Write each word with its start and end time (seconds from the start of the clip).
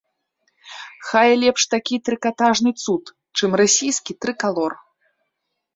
Хай 1.09 1.29
лепш 1.43 1.61
такі 1.73 1.95
трыкатажны 2.09 2.71
цуд, 2.85 3.03
чым 3.39 3.51
расійскі 3.63 4.11
трыкалор. 4.25 4.73